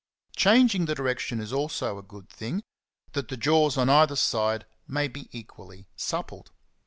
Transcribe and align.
Changing 0.35 0.85
the 0.85 0.95
direction 0.95 1.39
is 1.39 1.53
also 1.53 1.99
a 1.99 2.01
good 2.01 2.27
thing, 2.27 2.63
that 3.13 3.27
the 3.27 3.37
jaws 3.37 3.77
on 3.77 3.87
either 3.87 4.15
side 4.15 4.65
may 4.87 5.07
be 5.07 5.29
equally 5.31 5.85
suppled. 5.95 6.49